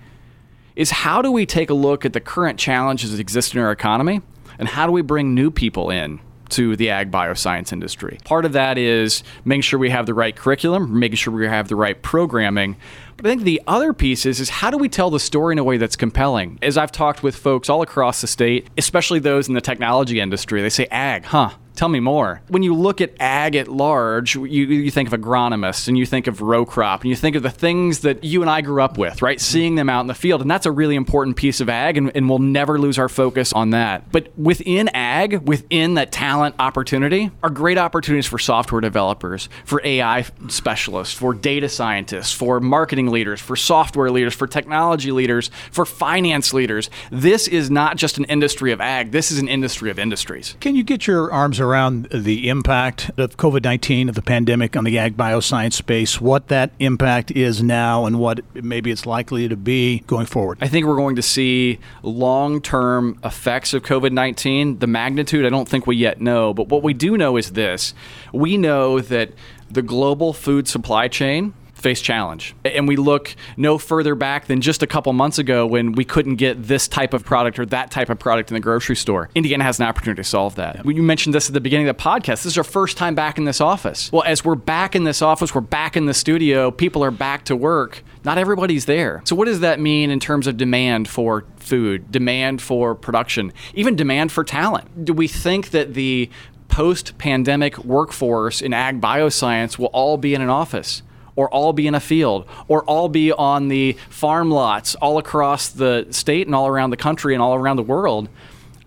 is 0.75 0.91
how 0.91 1.21
do 1.21 1.31
we 1.31 1.45
take 1.45 1.69
a 1.69 1.73
look 1.73 2.05
at 2.05 2.13
the 2.13 2.19
current 2.19 2.59
challenges 2.59 3.11
that 3.11 3.19
exist 3.19 3.53
in 3.53 3.59
our 3.59 3.71
economy 3.71 4.21
and 4.59 4.67
how 4.67 4.85
do 4.85 4.91
we 4.91 5.01
bring 5.01 5.33
new 5.33 5.51
people 5.51 5.89
in 5.89 6.19
to 6.51 6.75
the 6.75 6.89
ag 6.89 7.09
bioscience 7.09 7.73
industry. 7.73 8.19
Part 8.25 8.45
of 8.45 8.53
that 8.53 8.77
is 8.77 9.23
making 9.45 9.61
sure 9.61 9.79
we 9.79 9.89
have 9.89 10.05
the 10.05 10.13
right 10.13 10.35
curriculum, 10.35 10.99
making 10.99 11.15
sure 11.15 11.33
we 11.33 11.47
have 11.47 11.67
the 11.67 11.75
right 11.75 11.99
programming. 12.01 12.75
But 13.17 13.25
I 13.25 13.29
think 13.29 13.43
the 13.43 13.61
other 13.67 13.93
piece 13.93 14.25
is, 14.25 14.39
is 14.39 14.49
how 14.49 14.69
do 14.69 14.77
we 14.77 14.89
tell 14.89 15.09
the 15.09 15.19
story 15.19 15.53
in 15.53 15.59
a 15.59 15.63
way 15.63 15.77
that's 15.77 15.95
compelling? 15.95 16.59
As 16.61 16.77
I've 16.77 16.91
talked 16.91 17.23
with 17.23 17.35
folks 17.35 17.69
all 17.69 17.81
across 17.81 18.21
the 18.21 18.27
state, 18.27 18.69
especially 18.77 19.19
those 19.19 19.47
in 19.47 19.53
the 19.53 19.61
technology 19.61 20.19
industry, 20.19 20.61
they 20.61 20.69
say, 20.69 20.87
ag, 20.91 21.25
huh? 21.25 21.51
Tell 21.75 21.89
me 21.89 21.99
more. 21.99 22.41
When 22.49 22.63
you 22.63 22.75
look 22.75 23.01
at 23.01 23.13
ag 23.19 23.55
at 23.55 23.67
large, 23.67 24.35
you, 24.35 24.43
you 24.43 24.91
think 24.91 25.11
of 25.11 25.19
agronomists 25.19 25.87
and 25.87 25.97
you 25.97 26.05
think 26.05 26.27
of 26.27 26.41
row 26.41 26.65
crop 26.65 27.01
and 27.01 27.09
you 27.09 27.15
think 27.15 27.35
of 27.35 27.43
the 27.43 27.49
things 27.49 27.99
that 27.99 28.23
you 28.23 28.41
and 28.41 28.49
I 28.49 28.61
grew 28.61 28.81
up 28.81 28.97
with, 28.97 29.21
right? 29.21 29.39
Seeing 29.39 29.75
them 29.75 29.89
out 29.89 30.01
in 30.01 30.07
the 30.07 30.13
field. 30.13 30.41
And 30.41 30.51
that's 30.51 30.65
a 30.65 30.71
really 30.71 30.95
important 30.95 31.37
piece 31.37 31.61
of 31.61 31.69
ag, 31.69 31.97
and, 31.97 32.11
and 32.15 32.29
we'll 32.29 32.39
never 32.39 32.77
lose 32.77 32.99
our 32.99 33.09
focus 33.09 33.53
on 33.53 33.69
that. 33.71 34.11
But 34.11 34.37
within 34.37 34.89
ag, 34.89 35.47
within 35.47 35.95
that 35.95 36.11
talent 36.11 36.55
opportunity, 36.59 37.31
are 37.41 37.49
great 37.49 37.77
opportunities 37.77 38.27
for 38.27 38.37
software 38.37 38.81
developers, 38.81 39.49
for 39.65 39.81
AI 39.83 40.25
specialists, 40.49 41.13
for 41.13 41.33
data 41.33 41.69
scientists, 41.69 42.31
for 42.33 42.59
marketing 42.59 43.07
leaders, 43.07 43.39
for 43.39 43.55
software 43.55 44.11
leaders, 44.11 44.33
for 44.33 44.47
technology 44.47 45.11
leaders, 45.11 45.49
for 45.71 45.85
finance 45.85 46.53
leaders. 46.53 46.89
This 47.11 47.47
is 47.47 47.71
not 47.71 47.97
just 47.97 48.17
an 48.17 48.25
industry 48.25 48.71
of 48.71 48.81
ag, 48.81 49.11
this 49.11 49.31
is 49.31 49.39
an 49.39 49.47
industry 49.47 49.89
of 49.89 49.97
industries. 49.97 50.55
Can 50.59 50.75
you 50.75 50.83
get 50.83 51.07
your 51.07 51.31
arms 51.31 51.60
around 51.61 52.07
the 52.11 52.49
impact 52.49 53.11
of 53.17 53.37
COVID 53.37 53.63
19, 53.63 54.09
of 54.09 54.15
the 54.15 54.21
pandemic 54.21 54.75
on 54.75 54.83
the 54.83 54.97
ag 54.97 55.15
bioscience 55.15 55.73
space, 55.73 56.19
what 56.19 56.47
that 56.49 56.71
impact 56.79 57.31
is 57.31 57.63
now 57.63 58.05
and 58.05 58.19
what 58.19 58.41
maybe 58.53 58.91
it's 58.91 59.05
likely 59.05 59.47
to 59.47 59.55
be 59.55 59.99
going 60.07 60.25
forward? 60.25 60.57
I 60.61 60.67
think 60.67 60.85
we're 60.85 60.95
going 60.95 61.15
to 61.15 61.21
see 61.21 61.79
long 62.03 62.61
term 62.61 63.19
effects 63.23 63.73
of 63.73 63.83
COVID 63.83 64.11
19. 64.11 64.79
The 64.79 64.87
magnitude, 64.87 65.45
I 65.45 65.49
don't 65.49 65.69
think 65.69 65.87
we 65.87 65.95
yet 65.95 66.19
know, 66.19 66.53
but 66.53 66.67
what 66.67 66.83
we 66.83 66.93
do 66.93 67.17
know 67.17 67.37
is 67.37 67.51
this 67.51 67.93
we 68.33 68.57
know 68.57 68.99
that 68.99 69.31
the 69.69 69.81
global 69.81 70.33
food 70.33 70.67
supply 70.67 71.07
chain 71.07 71.53
face 71.81 72.01
challenge. 72.01 72.55
And 72.63 72.87
we 72.87 72.95
look 72.95 73.35
no 73.57 73.77
further 73.77 74.15
back 74.15 74.45
than 74.47 74.61
just 74.61 74.83
a 74.83 74.87
couple 74.87 75.11
months 75.13 75.37
ago 75.37 75.65
when 75.65 75.93
we 75.93 76.05
couldn't 76.05 76.35
get 76.35 76.63
this 76.63 76.87
type 76.87 77.13
of 77.13 77.25
product 77.25 77.59
or 77.59 77.65
that 77.67 77.91
type 77.91 78.09
of 78.09 78.19
product 78.19 78.51
in 78.51 78.53
the 78.55 78.61
grocery 78.61 78.95
store. 78.95 79.29
Indiana 79.35 79.63
has 79.63 79.79
an 79.79 79.85
opportunity 79.85 80.21
to 80.21 80.27
solve 80.27 80.55
that. 80.55 80.77
Yeah. 80.77 80.91
You 80.91 81.03
mentioned 81.03 81.35
this 81.35 81.47
at 81.47 81.53
the 81.53 81.61
beginning 81.61 81.87
of 81.87 81.97
the 81.97 82.03
podcast. 82.03 82.43
This 82.43 82.47
is 82.47 82.57
our 82.57 82.63
first 82.63 82.97
time 82.97 83.15
back 83.15 83.37
in 83.37 83.43
this 83.43 83.59
office. 83.59 84.11
Well, 84.11 84.23
as 84.25 84.45
we're 84.45 84.55
back 84.55 84.95
in 84.95 85.03
this 85.03 85.21
office, 85.21 85.53
we're 85.53 85.61
back 85.61 85.97
in 85.97 86.05
the 86.05 86.13
studio, 86.13 86.71
people 86.71 87.03
are 87.03 87.11
back 87.11 87.45
to 87.45 87.55
work. 87.55 88.03
Not 88.23 88.37
everybody's 88.37 88.85
there. 88.85 89.21
So, 89.25 89.35
what 89.35 89.45
does 89.45 89.61
that 89.61 89.79
mean 89.79 90.11
in 90.11 90.19
terms 90.19 90.45
of 90.47 90.57
demand 90.57 91.07
for 91.07 91.45
food, 91.57 92.11
demand 92.11 92.61
for 92.61 92.93
production, 92.93 93.51
even 93.73 93.95
demand 93.95 94.31
for 94.31 94.43
talent? 94.43 95.05
Do 95.05 95.13
we 95.13 95.27
think 95.27 95.71
that 95.71 95.95
the 95.95 96.29
post 96.67 97.17
pandemic 97.17 97.77
workforce 97.83 98.61
in 98.61 98.73
ag 98.73 99.01
bioscience 99.01 99.77
will 99.77 99.87
all 99.87 100.17
be 100.17 100.33
in 100.33 100.41
an 100.41 100.49
office? 100.49 101.01
Or 101.35 101.49
all 101.49 101.73
be 101.73 101.87
in 101.87 101.95
a 101.95 101.99
field, 101.99 102.47
or 102.67 102.83
all 102.83 103.09
be 103.09 103.31
on 103.31 103.67
the 103.67 103.93
farm 104.09 104.51
lots 104.51 104.95
all 104.95 105.17
across 105.17 105.69
the 105.69 106.07
state 106.11 106.47
and 106.47 106.55
all 106.55 106.67
around 106.67 106.89
the 106.89 106.97
country 106.97 107.33
and 107.33 107.41
all 107.41 107.55
around 107.55 107.77
the 107.77 107.83
world. 107.83 108.29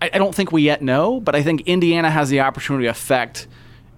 I, 0.01 0.11
I 0.13 0.17
don't 0.17 0.33
think 0.35 0.51
we 0.51 0.61
yet 0.61 0.81
know, 0.81 1.19
but 1.19 1.35
I 1.35 1.43
think 1.43 1.61
Indiana 1.61 2.09
has 2.09 2.29
the 2.29 2.41
opportunity 2.41 2.85
to 2.85 2.91
affect 2.91 3.47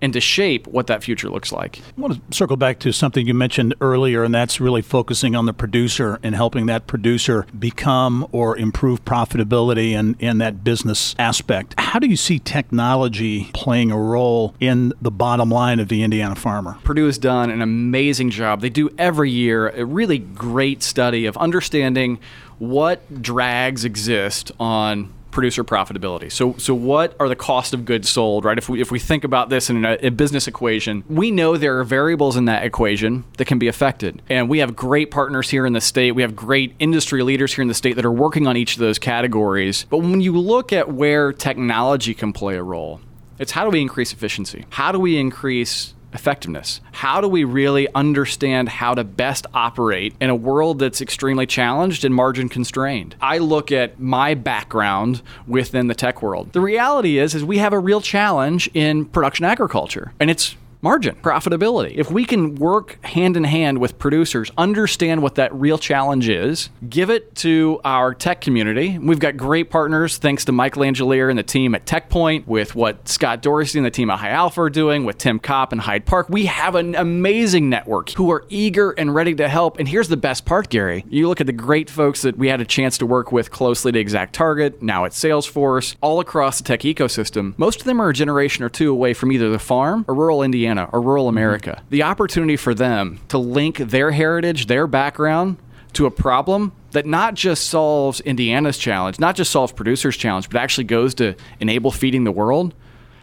and 0.01 0.13
to 0.13 0.19
shape 0.19 0.67
what 0.67 0.87
that 0.87 1.03
future 1.03 1.29
looks 1.29 1.51
like. 1.51 1.79
I 1.97 2.01
want 2.01 2.13
to 2.13 2.37
circle 2.37 2.57
back 2.57 2.79
to 2.79 2.91
something 2.91 3.25
you 3.25 3.33
mentioned 3.33 3.75
earlier, 3.81 4.23
and 4.23 4.33
that's 4.33 4.59
really 4.59 4.81
focusing 4.81 5.35
on 5.35 5.45
the 5.45 5.53
producer 5.53 6.19
and 6.23 6.35
helping 6.35 6.65
that 6.67 6.87
producer 6.87 7.45
become 7.57 8.27
or 8.31 8.57
improve 8.57 9.03
profitability 9.05 9.91
and 9.93 10.15
in 10.19 10.37
that 10.39 10.63
business 10.63 11.15
aspect. 11.17 11.75
How 11.77 11.99
do 11.99 12.07
you 12.07 12.17
see 12.17 12.39
technology 12.39 13.49
playing 13.53 13.91
a 13.91 13.97
role 13.97 14.55
in 14.59 14.93
the 15.01 15.11
bottom 15.11 15.49
line 15.49 15.79
of 15.79 15.87
the 15.87 16.03
Indiana 16.03 16.35
farmer? 16.35 16.77
Purdue 16.83 17.05
has 17.05 17.17
done 17.17 17.49
an 17.49 17.61
amazing 17.61 18.29
job. 18.29 18.61
They 18.61 18.69
do 18.69 18.89
every 18.97 19.31
year 19.31 19.69
a 19.69 19.85
really 19.85 20.19
great 20.19 20.83
study 20.83 21.25
of 21.25 21.37
understanding 21.37 22.19
what 22.59 23.21
drags 23.21 23.85
exist 23.85 24.51
on 24.59 25.13
producer 25.31 25.63
profitability. 25.63 26.31
So, 26.31 26.55
so 26.57 26.73
what 26.73 27.15
are 27.19 27.29
the 27.29 27.35
cost 27.35 27.73
of 27.73 27.85
goods 27.85 28.09
sold, 28.09 28.45
right? 28.45 28.57
If 28.57 28.69
we 28.69 28.81
if 28.81 28.91
we 28.91 28.99
think 28.99 29.23
about 29.23 29.49
this 29.49 29.69
in 29.69 29.85
a, 29.85 29.97
a, 30.01 30.09
business 30.09 30.47
equation, 30.47 31.03
we 31.09 31.31
know 31.31 31.57
there 31.57 31.79
are 31.79 31.83
variables 31.83 32.37
in 32.37 32.45
that 32.45 32.63
equation 32.63 33.23
that 33.37 33.45
can 33.45 33.59
be 33.59 33.67
affected, 33.67 34.21
and 34.29 34.49
we 34.49 34.59
have 34.59 34.75
great 34.75 35.11
partners 35.11 35.49
here 35.49 35.65
in 35.65 35.73
the 35.73 35.81
state. 35.81 36.13
We 36.13 36.21
have 36.21 36.35
great 36.35 36.75
industry 36.79 37.23
leaders 37.23 37.53
here 37.53 37.61
in 37.61 37.67
the 37.67 37.73
state 37.73 37.95
that 37.95 38.05
are 38.05 38.11
working 38.11 38.47
on 38.47 38.57
each 38.57 38.73
of 38.73 38.79
those 38.79 38.99
categories. 38.99 39.85
But 39.89 39.99
when 39.99 40.21
you 40.21 40.37
look 40.37 40.73
at 40.73 40.91
where 40.91 41.33
technology 41.33 42.13
can 42.13 42.33
play 42.33 42.55
a 42.55 42.63
role, 42.63 43.01
it's 43.39 43.51
how 43.51 43.63
do 43.63 43.69
we 43.69 43.81
increase 43.81 44.13
efficiency? 44.13 44.65
How 44.69 44.91
do 44.91 44.99
we 44.99 45.17
increase 45.17 45.93
effectiveness? 46.17 46.81
How 46.91 47.21
do 47.21 47.27
we 47.27 47.43
really 47.43 47.87
understand 47.93 48.69
how 48.69 48.95
to 48.95 49.03
best 49.03 49.45
operate 49.53 50.15
in 50.19 50.31
a 50.31 50.35
world 50.35 50.79
that's 50.79 50.99
extremely 50.99 51.45
challenged 51.45 52.03
and 52.03 52.13
margin 52.13 52.49
constrained? 52.49 53.15
I 53.21 53.37
look 53.37 53.71
at 53.71 53.99
my 53.99 54.33
background 54.33 55.21
within 55.45 55.87
the 55.87 55.93
tech 55.93 56.23
world. 56.23 56.53
The 56.53 56.59
reality 56.59 57.19
is 57.19 57.35
is 57.35 57.45
we 57.45 57.59
have 57.59 57.71
a 57.71 57.79
real 57.79 58.01
challenge 58.01 58.67
in 58.73 59.05
production 59.05 59.45
agriculture 59.45 60.11
and 60.19 60.31
it's 60.31 60.55
margin, 60.81 61.15
profitability. 61.15 61.95
If 61.95 62.11
we 62.11 62.25
can 62.25 62.55
work 62.55 63.03
hand 63.03 63.37
in 63.37 63.43
hand 63.43 63.79
with 63.79 63.97
producers, 63.97 64.51
understand 64.57 65.21
what 65.21 65.35
that 65.35 65.53
real 65.53 65.77
challenge 65.77 66.29
is, 66.29 66.69
give 66.87 67.09
it 67.09 67.35
to 67.35 67.79
our 67.83 68.13
tech 68.13 68.41
community. 68.41 68.97
We've 68.97 69.19
got 69.19 69.37
great 69.37 69.69
partners, 69.69 70.17
thanks 70.17 70.45
to 70.45 70.51
Mike 70.51 70.75
Langellier 70.75 71.29
and 71.29 71.39
the 71.39 71.43
team 71.43 71.75
at 71.75 71.85
TechPoint, 71.85 72.47
with 72.47 72.75
what 72.75 73.07
Scott 73.07 73.41
Dorsey 73.41 73.79
and 73.79 73.85
the 73.85 73.91
team 73.91 74.09
at 74.09 74.19
High 74.19 74.29
Alpha 74.29 74.61
are 74.61 74.69
doing, 74.69 75.05
with 75.05 75.17
Tim 75.17 75.39
Kopp 75.39 75.71
and 75.71 75.81
Hyde 75.81 76.05
Park. 76.05 76.27
We 76.29 76.45
have 76.45 76.75
an 76.75 76.95
amazing 76.95 77.69
network 77.69 78.11
who 78.11 78.31
are 78.31 78.45
eager 78.49 78.91
and 78.91 79.13
ready 79.13 79.33
to 79.35 79.49
help. 79.49 79.79
And 79.79 79.87
here's 79.87 80.09
the 80.09 80.17
best 80.17 80.45
part, 80.45 80.69
Gerry. 80.69 81.05
You 81.09 81.27
look 81.27 81.41
at 81.41 81.47
the 81.47 81.53
great 81.53 81.89
folks 81.89 82.21
that 82.21 82.37
we 82.37 82.49
had 82.49 82.61
a 82.61 82.65
chance 82.65 82.97
to 82.99 83.05
work 83.05 83.31
with 83.31 83.51
closely 83.51 83.91
to 83.91 84.03
ExactTarget, 84.03 84.81
now 84.81 85.05
at 85.05 85.11
Salesforce, 85.11 85.95
all 86.01 86.19
across 86.19 86.59
the 86.59 86.63
tech 86.63 86.81
ecosystem. 86.81 87.57
Most 87.57 87.79
of 87.79 87.85
them 87.85 88.01
are 88.01 88.09
a 88.09 88.13
generation 88.13 88.63
or 88.63 88.69
two 88.69 88.91
away 88.91 89.13
from 89.13 89.31
either 89.31 89.49
the 89.49 89.59
farm 89.59 90.05
or 90.07 90.15
rural 90.15 90.43
Indiana 90.43 90.66
Indiana 90.67 90.89
or 90.91 91.01
rural 91.01 91.25
mm-hmm. 91.25 91.37
America. 91.37 91.83
The 91.89 92.03
opportunity 92.03 92.57
for 92.57 92.73
them 92.73 93.19
to 93.29 93.37
link 93.37 93.77
their 93.77 94.11
heritage, 94.11 94.67
their 94.67 94.87
background 94.87 95.57
to 95.93 96.05
a 96.05 96.11
problem 96.11 96.73
that 96.91 97.05
not 97.05 97.33
just 97.33 97.67
solves 97.67 98.19
Indiana's 98.21 98.77
challenge, 98.77 99.19
not 99.19 99.35
just 99.35 99.51
solves 99.51 99.71
producers' 99.71 100.17
challenge, 100.17 100.49
but 100.49 100.59
actually 100.59 100.83
goes 100.83 101.13
to 101.15 101.35
enable 101.59 101.91
feeding 101.91 102.23
the 102.23 102.31
world. 102.31 102.73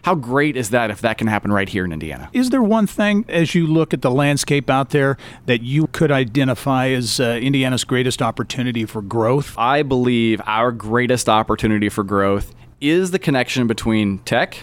How 0.02 0.14
great 0.14 0.56
is 0.56 0.68
that 0.70 0.90
if 0.90 1.00
that 1.00 1.16
can 1.16 1.28
happen 1.28 1.50
right 1.50 1.68
here 1.68 1.84
in 1.84 1.92
Indiana? 1.92 2.28
Is 2.34 2.50
there 2.50 2.62
one 2.62 2.86
thing, 2.86 3.24
as 3.26 3.54
you 3.54 3.66
look 3.66 3.94
at 3.94 4.02
the 4.02 4.10
landscape 4.10 4.68
out 4.68 4.90
there, 4.90 5.16
that 5.46 5.62
you 5.62 5.86
could 5.86 6.12
identify 6.12 6.88
as 6.88 7.20
uh, 7.20 7.38
Indiana's 7.40 7.84
greatest 7.84 8.20
opportunity 8.20 8.84
for 8.84 9.00
growth? 9.00 9.54
I 9.56 9.82
believe 9.82 10.42
our 10.44 10.72
greatest 10.72 11.26
opportunity 11.26 11.88
for 11.88 12.04
growth 12.04 12.54
is 12.82 13.12
the 13.12 13.18
connection 13.18 13.66
between 13.66 14.18
tech 14.18 14.58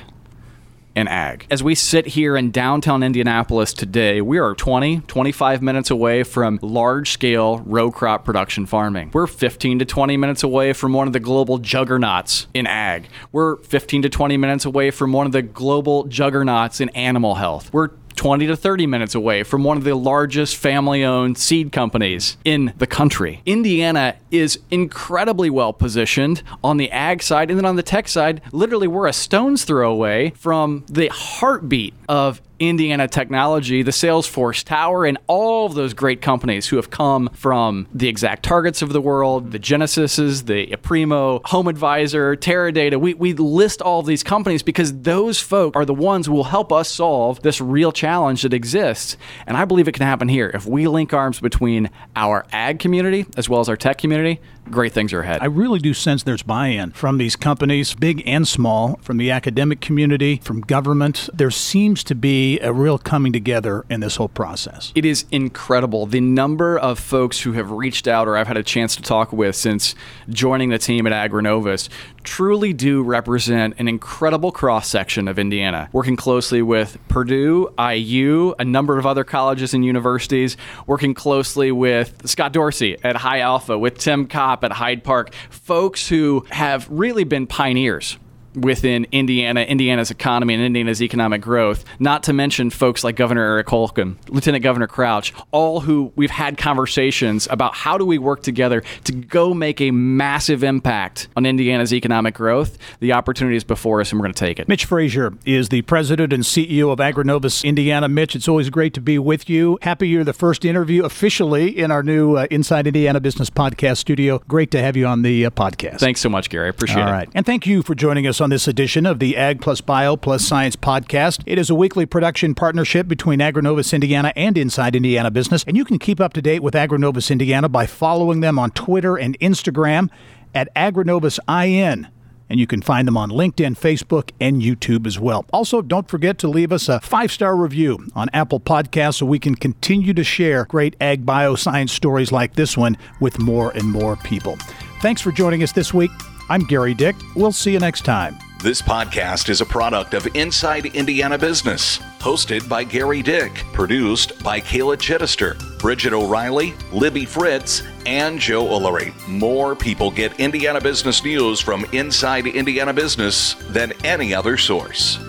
and 0.96 1.08
ag. 1.10 1.48
As 1.50 1.64
we 1.64 1.76
sit 1.76 2.08
here 2.08 2.36
in 2.36 2.52
downtown 2.52 3.04
Indianapolis 3.04 3.74
today, 3.74 4.22
we 4.22 4.38
are 4.38 4.54
20, 4.54 5.02
25 5.02 5.62
minutes 5.62 5.90
away 5.90 6.24
from 6.24 6.60
large 6.62 7.12
scale 7.12 7.60
row 7.60 7.92
crop 7.92 8.26
production 8.26 8.66
farming. 8.66 9.12
We're 9.14 9.28
15 9.28 9.80
to 9.80 9.86
20 9.86 10.18
minutes 10.18 10.44
away 10.44 10.74
from 10.74 10.94
one 10.94 11.08
of 11.08 11.14
the 11.14 11.20
global 11.20 11.58
juggernauts 11.58 12.48
in 12.54 12.68
ag. 12.68 13.08
We're 13.32 13.58
15 13.58 14.04
to 14.04 14.10
20 14.10 14.38
minutes 14.38 14.66
away 14.66 14.92
from 14.92 15.14
one 15.14 15.26
of 15.26 15.32
the 15.32 15.42
global 15.42 16.06
juggernauts 16.06 16.82
in 16.82 16.90
animal 16.90 17.36
health. 17.36 17.72
We're 17.74 17.90
20 18.16 18.48
to 18.48 18.56
30 18.56 18.88
minutes 18.88 19.16
away 19.16 19.44
from 19.44 19.64
one 19.64 19.78
of 19.78 19.84
the 19.84 19.96
largest 19.96 20.58
family 20.58 21.04
owned 21.04 21.38
seed 21.38 21.72
companies 21.72 22.38
in 22.44 22.74
the 22.78 22.88
country. 22.88 23.42
Indiana 23.46 24.16
is 24.30 24.60
incredibly 24.70 25.50
well 25.50 25.74
positioned 25.74 26.44
on 26.64 26.78
the 26.78 26.92
ag 26.92 27.22
side 27.24 27.50
and 27.50 27.58
then 27.58 27.66
on 27.66 27.76
the 27.76 27.84
tech 27.84 28.08
side. 28.08 28.42
Literally, 28.52 28.88
we're 28.88 29.08
a 29.08 29.14
stone's 29.14 29.64
throw 29.64 29.92
away 29.92 30.32
from 30.32 30.86
the 30.88 31.08
heartbeat 31.08 31.94
of 32.08 32.42
Indiana 32.62 33.08
Technology, 33.08 33.82
the 33.82 33.92
Salesforce 33.92 34.64
Tower, 34.64 35.06
and 35.06 35.18
all 35.28 35.66
of 35.66 35.74
those 35.74 35.94
great 35.94 36.22
companies 36.22 36.68
who 36.68 36.76
have 36.76 36.92
come 36.92 37.30
from 37.34 37.88
the 37.94 38.12
ExactTargets 38.12 38.82
of 38.82 38.94
the 38.94 39.02
world, 39.02 39.52
the 39.52 39.60
Genesyses, 39.60 40.46
the 40.46 40.68
Aprimo, 40.68 41.44
Home 41.48 41.68
Advisor, 41.68 42.36
Teradata. 42.36 43.00
We, 43.00 43.16
we 43.16 43.34
list 43.34 43.82
all 43.82 44.00
of 44.00 44.06
these 44.06 44.22
companies 44.22 44.62
because 44.62 45.02
those 45.02 45.40
folk 45.40 45.76
are 45.76 45.86
the 45.86 45.94
ones 45.94 46.28
who 46.28 46.34
will 46.34 46.44
help 46.44 46.72
us 46.72 46.90
solve 46.90 47.42
this 47.42 47.60
real 47.60 47.92
challenge 47.92 48.44
that 48.44 48.54
exists. 48.54 49.18
And 49.48 49.58
I 49.58 49.66
believe 49.66 49.88
it 49.88 49.94
can 49.94 50.06
happen 50.06 50.28
here. 50.28 50.52
If 50.54 50.66
we 50.66 50.88
link 50.88 51.14
arms 51.14 51.40
between 51.40 51.90
our 52.16 52.46
ag 52.52 52.80
community 52.80 53.26
as 53.38 53.50
well 53.50 53.62
as 53.62 53.70
our 53.70 53.78
tech 53.78 53.98
community, 53.98 54.40
great 54.70 54.94
things 54.94 55.14
are 55.14 55.22
ahead. 55.22 55.42
I 55.42 55.46
really 55.46 55.80
do 55.80 55.94
sense 55.94 56.24
there's 56.24 56.44
buy 56.44 56.68
in 56.68 56.92
from 56.92 57.18
these 57.18 57.36
companies, 57.36 57.94
big 57.94 58.24
and 58.26 58.48
small, 58.48 59.00
from 59.02 59.18
the 59.18 59.32
academic 59.32 59.82
community, 59.82 60.38
from 60.44 60.62
government. 60.62 61.30
There 61.34 61.52
seems 61.52 62.04
to 62.06 62.16
be 62.16 62.60
a 62.60 62.72
real 62.72 62.98
coming 62.98 63.34
together 63.34 63.86
in 63.90 64.00
this 64.00 64.16
whole 64.16 64.30
process. 64.30 64.92
It 64.96 65.06
is 65.06 65.26
incredible. 65.32 66.06
The 66.06 66.22
number 66.22 66.78
of 66.78 67.00
folks 67.00 67.42
who 67.42 67.54
have 67.54 67.72
reached 67.72 68.08
out 68.08 68.28
or 68.28 68.38
I've 68.38 68.48
had 68.48 68.58
a 68.58 68.64
chance 68.64 68.96
to 68.96 69.02
talk 69.02 69.34
with 69.34 69.56
since 69.56 69.96
joining 70.30 70.70
the 70.70 70.78
team 70.78 71.08
at 71.08 71.14
AgriNovus 71.32 71.90
truly 72.24 72.74
do 72.74 73.02
represent 73.02 73.76
an 73.78 73.88
incredible 73.88 74.52
cross 74.52 74.88
section 74.88 75.28
of 75.28 75.40
Indiana, 75.40 75.90
working 75.92 76.16
closely 76.16 76.62
with 76.62 76.98
Purdue, 77.08 77.74
IU, 77.80 78.54
a 78.60 78.66
number 78.66 78.98
of 78.98 79.06
other 79.06 79.24
colleges 79.24 79.74
and 79.74 79.84
universities, 79.84 80.58
working 80.86 81.14
closely 81.14 81.72
with 81.72 82.28
Scott 82.28 82.54
Dorsey 82.54 82.98
at 83.04 83.16
High 83.16 83.40
Alpha, 83.40 83.78
with 83.78 83.98
Tim 83.98 84.28
Kopp 84.28 84.61
at 84.64 84.72
Hyde 84.72 85.04
Park, 85.04 85.34
folks 85.50 86.08
who 86.08 86.46
have 86.50 86.88
really 86.90 87.24
been 87.24 87.48
pioneers 87.48 88.18
within 88.56 89.06
Indiana, 89.12 89.62
Indiana's 89.62 90.12
economy, 90.12 90.54
and 90.54 90.64
Indiana's 90.64 91.02
economic 91.02 91.42
growth. 91.42 91.86
Not 92.00 92.24
to 92.24 92.34
mention 92.34 92.70
folks 92.70 93.04
like 93.04 93.16
Governor 93.16 93.44
Eric 93.44 93.70
Holcomb, 93.70 94.18
Lieutenant 94.30 94.64
Governor 94.64 94.88
Crouch, 94.88 95.34
all 95.52 95.82
who 95.82 96.12
we've 96.16 96.32
had 96.32 96.58
conversations 96.58 97.48
about 97.50 97.76
how 97.76 97.98
do 97.98 98.06
we 98.06 98.18
work 98.18 98.44
together 98.44 98.84
to 99.06 99.12
go 99.12 99.54
make 99.54 99.82
a 99.82 99.92
massive 99.92 100.64
impact 100.64 101.28
on 101.36 101.46
Indiana's 101.46 101.94
economic 101.94 102.34
growth. 102.34 102.78
The 103.00 103.14
opportunity 103.14 103.58
is 103.58 103.64
before 103.64 104.02
us, 104.02 104.12
and 104.12 104.20
we're 104.20 104.26
going 104.26 104.34
to 104.34 104.40
take 104.40 104.60
it. 104.60 104.68
Mitch 104.68 104.86
Frazier 104.86 105.34
is 105.46 105.70
the 105.70 105.82
president 105.84 106.34
and 106.34 106.44
CEO 106.44 106.92
of 106.92 107.00
AgriNovus 107.00 107.64
Indiana. 107.64 108.08
Mitch, 108.08 108.36
it's 108.36 108.48
always 108.48 108.70
great 108.70 108.94
to 108.94 109.02
be 109.02 109.18
with 109.18 109.50
you. 109.50 109.78
Happy 109.82 110.08
you're 110.08 110.24
the 110.24 110.34
first 110.34 110.66
interview 110.66 111.04
officially 111.04 111.78
in 111.78 111.92
our 111.92 112.04
new 112.04 112.36
uh, 112.36 112.48
Inside 112.52 112.88
Indiana 112.88 113.20
Business 113.20 113.50
Podcast 113.50 113.98
studio. 113.98 114.40
Great 114.48 114.72
to 114.72 114.82
have 114.82 114.98
you 114.98 115.06
on 115.06 115.22
the 115.22 115.46
uh, 115.46 115.50
podcast. 115.50 116.00
Thanks 116.00 116.22
so 116.22 116.30
much, 116.30 116.50
Gerry. 116.50 116.68
I 116.68 116.70
appreciate 116.70 117.02
all 117.02 117.08
it. 117.08 117.12
All 117.12 117.14
right, 117.14 117.30
and 117.34 117.46
thank 117.46 117.66
you 117.66 117.82
for 117.82 117.96
joining 117.96 118.28
on 118.42 118.50
this 118.50 118.68
edition 118.68 119.06
of 119.06 119.20
the 119.20 119.38
Ag 119.38 119.62
Plus 119.62 119.82
Bio 119.82 120.18
Plus 120.18 120.46
Science 120.46 120.76
podcast. 120.76 121.44
It 121.46 121.58
is 121.58 121.70
a 121.70 121.76
weekly 121.76 122.06
production 122.06 122.56
partnership 122.56 123.08
between 123.08 123.40
AgriNovus 123.40 123.94
Indiana 123.94 124.34
and 124.36 124.58
Inside 124.58 124.96
Indiana 124.96 125.30
Business, 125.30 125.64
and 125.66 125.78
you 125.78 125.86
can 125.86 126.00
keep 126.00 126.20
up 126.20 126.34
to 126.34 126.42
date 126.42 126.64
with 126.64 126.74
AgriNovus 126.74 127.32
Indiana 127.32 127.70
by 127.70 127.86
following 127.86 128.42
them 128.42 128.58
on 128.58 128.72
Twitter 128.72 129.16
and 129.16 129.40
Instagram 129.40 130.10
at 130.56 130.74
AgriNovusIN 130.76 132.10
and 132.50 132.60
you 132.60 132.68
can 132.68 132.82
find 132.82 133.08
them 133.08 133.16
on 133.16 133.30
LinkedIn, 133.30 133.80
Facebook, 133.80 134.32
and 134.42 134.62
YouTube 134.62 135.08
as 135.08 135.18
well. 135.18 135.46
Also, 135.54 135.82
don't 135.82 136.10
forget 136.10 136.38
to 136.40 136.50
leave 136.50 136.74
us 136.74 136.90
a 136.90 137.00
five 137.00 137.32
star 137.32 137.56
review 137.56 138.06
on 138.14 138.28
Apple 138.34 138.60
Podcasts 138.60 139.20
so 139.20 139.26
we 139.26 139.40
can 139.40 139.56
continue 139.56 140.14
to 140.14 140.24
share 140.26 140.66
great 140.66 140.98
ag 141.00 141.26
bioscience 141.26 141.92
stories 141.92 142.34
like 142.34 142.56
this 142.56 142.76
one 142.76 142.98
with 143.22 143.40
more 143.40 143.72
and 143.72 143.90
more 143.90 144.18
people. 144.18 144.58
Thanks 145.02 145.22
for 145.22 145.32
joining 145.32 145.64
us 145.64 145.72
this 145.72 145.94
week. 145.94 146.12
I'm 146.52 146.68
Gerry 146.68 146.94
Dick. 146.94 147.16
We'll 147.34 147.54
see 147.54 147.72
you 147.72 147.80
next 147.80 148.04
time. 148.04 148.38
This 148.62 148.82
podcast 148.82 149.48
is 149.48 149.62
a 149.62 149.66
product 149.66 150.14
of 150.14 150.28
Inside 150.36 150.86
Indiana 150.88 151.38
Business, 151.38 152.00
hosted 152.20 152.68
by 152.68 152.84
Gerry 152.84 153.22
Dick, 153.22 153.64
produced 153.72 154.44
by 154.44 154.60
Kayla 154.60 154.98
Chittister, 154.98 155.58
Bridget 155.80 156.12
O'Reilly, 156.12 156.74
Libby 156.92 157.24
Fritz, 157.24 157.84
and 158.06 158.38
Joe 158.38 158.66
Ullery. 158.66 159.14
More 159.30 159.78
people 159.78 160.12
get 160.12 160.42
Indiana 160.42 160.82
business 160.82 161.24
news 161.24 161.62
from 161.62 161.86
Inside 161.94 162.46
Indiana 162.48 162.92
Business 162.92 163.54
than 163.70 163.94
any 164.04 164.34
other 164.34 164.58
source. 164.58 165.20